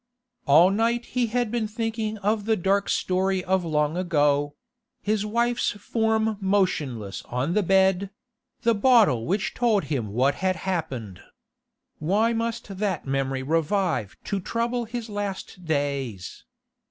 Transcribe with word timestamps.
All 0.47 0.71
night 0.71 1.05
he 1.13 1.27
had 1.27 1.51
been 1.51 1.67
thinking 1.67 2.17
of 2.25 2.45
the 2.45 2.55
dark 2.57 2.89
story 2.89 3.43
of 3.43 3.63
long 3.63 3.97
ago—his 3.97 5.27
wife's 5.27 5.73
form 5.73 6.39
motionless 6.41 7.21
on 7.25 7.53
the 7.53 7.61
bed—the 7.61 8.73
bottle 8.73 9.27
which 9.27 9.53
told 9.53 9.83
him 9.83 10.07
what 10.07 10.33
had 10.33 10.55
happened. 10.55 11.21
Why 11.99 12.33
must 12.33 12.79
that 12.79 13.05
memory 13.05 13.43
revive 13.43 14.15
to 14.23 14.39
trouble 14.39 14.85
his 14.85 15.07
last 15.07 15.65
days? 15.65 16.45